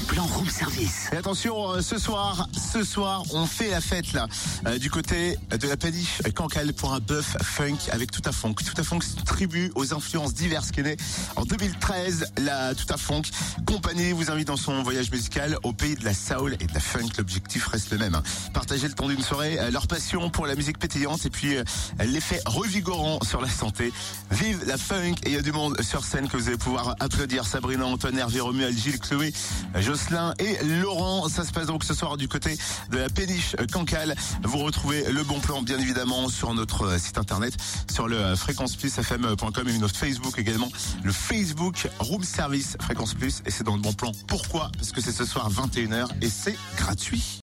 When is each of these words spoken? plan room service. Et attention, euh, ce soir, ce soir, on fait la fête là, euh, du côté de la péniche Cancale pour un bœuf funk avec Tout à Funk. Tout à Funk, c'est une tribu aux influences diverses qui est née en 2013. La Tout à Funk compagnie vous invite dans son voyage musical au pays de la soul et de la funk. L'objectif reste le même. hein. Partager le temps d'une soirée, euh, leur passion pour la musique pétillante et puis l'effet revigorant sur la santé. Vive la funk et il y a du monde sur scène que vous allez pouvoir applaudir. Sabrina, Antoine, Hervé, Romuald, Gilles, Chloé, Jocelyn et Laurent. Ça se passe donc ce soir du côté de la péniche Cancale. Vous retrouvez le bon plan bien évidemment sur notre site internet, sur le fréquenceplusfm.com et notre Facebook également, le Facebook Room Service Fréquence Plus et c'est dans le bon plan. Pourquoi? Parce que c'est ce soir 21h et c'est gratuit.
plan 0.00 0.24
room 0.24 0.48
service. 0.48 1.08
Et 1.12 1.16
attention, 1.16 1.72
euh, 1.72 1.80
ce 1.82 1.98
soir, 1.98 2.48
ce 2.72 2.82
soir, 2.84 3.22
on 3.32 3.46
fait 3.46 3.70
la 3.70 3.80
fête 3.80 4.12
là, 4.12 4.26
euh, 4.66 4.78
du 4.78 4.90
côté 4.90 5.36
de 5.50 5.68
la 5.68 5.76
péniche 5.76 6.22
Cancale 6.34 6.72
pour 6.72 6.92
un 6.94 7.00
bœuf 7.00 7.36
funk 7.42 7.78
avec 7.92 8.10
Tout 8.10 8.22
à 8.24 8.32
Funk. 8.32 8.54
Tout 8.54 8.80
à 8.80 8.82
Funk, 8.82 9.00
c'est 9.02 9.18
une 9.18 9.24
tribu 9.24 9.72
aux 9.74 9.92
influences 9.94 10.34
diverses 10.34 10.70
qui 10.70 10.80
est 10.80 10.84
née 10.84 10.96
en 11.36 11.44
2013. 11.44 12.26
La 12.38 12.74
Tout 12.74 12.86
à 12.92 12.96
Funk 12.96 13.22
compagnie 13.66 14.12
vous 14.12 14.30
invite 14.30 14.48
dans 14.48 14.56
son 14.56 14.82
voyage 14.82 15.10
musical 15.10 15.58
au 15.62 15.72
pays 15.72 15.94
de 15.96 16.04
la 16.04 16.14
soul 16.14 16.54
et 16.60 16.66
de 16.66 16.74
la 16.74 16.80
funk. 16.80 17.08
L'objectif 17.18 17.66
reste 17.66 17.90
le 17.92 17.98
même. 17.98 18.14
hein. 18.14 18.22
Partager 18.52 18.88
le 18.88 18.94
temps 18.94 19.08
d'une 19.08 19.22
soirée, 19.22 19.58
euh, 19.58 19.70
leur 19.70 19.86
passion 19.86 20.30
pour 20.30 20.46
la 20.46 20.54
musique 20.54 20.78
pétillante 20.78 21.24
et 21.26 21.30
puis 21.30 21.56
l'effet 22.04 22.40
revigorant 22.46 23.18
sur 23.22 23.40
la 23.40 23.48
santé. 23.48 23.92
Vive 24.30 24.64
la 24.66 24.76
funk 24.78 25.14
et 25.24 25.28
il 25.30 25.32
y 25.34 25.36
a 25.36 25.42
du 25.42 25.52
monde 25.52 25.80
sur 25.82 26.04
scène 26.04 26.28
que 26.28 26.36
vous 26.36 26.48
allez 26.48 26.56
pouvoir 26.56 26.96
applaudir. 27.00 27.46
Sabrina, 27.46 27.86
Antoine, 27.86 28.18
Hervé, 28.18 28.40
Romuald, 28.40 28.76
Gilles, 28.76 28.98
Chloé, 29.00 29.32
Jocelyn 29.84 30.32
et 30.38 30.56
Laurent. 30.64 31.28
Ça 31.28 31.44
se 31.44 31.52
passe 31.52 31.66
donc 31.66 31.84
ce 31.84 31.92
soir 31.92 32.16
du 32.16 32.26
côté 32.26 32.56
de 32.90 32.96
la 32.96 33.10
péniche 33.10 33.54
Cancale. 33.70 34.14
Vous 34.42 34.58
retrouvez 34.58 35.12
le 35.12 35.22
bon 35.24 35.40
plan 35.40 35.60
bien 35.60 35.78
évidemment 35.78 36.30
sur 36.30 36.54
notre 36.54 36.98
site 36.98 37.18
internet, 37.18 37.54
sur 37.92 38.08
le 38.08 38.34
fréquenceplusfm.com 38.34 39.68
et 39.68 39.78
notre 39.78 39.96
Facebook 39.96 40.38
également, 40.38 40.70
le 41.02 41.12
Facebook 41.12 41.88
Room 41.98 42.22
Service 42.22 42.78
Fréquence 42.80 43.12
Plus 43.12 43.42
et 43.44 43.50
c'est 43.50 43.64
dans 43.64 43.76
le 43.76 43.82
bon 43.82 43.92
plan. 43.92 44.12
Pourquoi? 44.26 44.70
Parce 44.78 44.90
que 44.90 45.02
c'est 45.02 45.12
ce 45.12 45.26
soir 45.26 45.50
21h 45.50 46.08
et 46.22 46.30
c'est 46.30 46.56
gratuit. 46.76 47.24